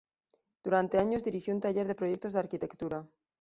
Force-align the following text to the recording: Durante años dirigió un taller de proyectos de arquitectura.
Durante 0.63 0.97
años 0.97 1.21
dirigió 1.21 1.53
un 1.53 1.61
taller 1.61 1.85
de 1.85 1.93
proyectos 1.93 2.33
de 2.33 2.39
arquitectura. 2.39 3.05